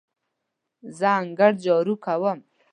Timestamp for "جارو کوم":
1.63-2.39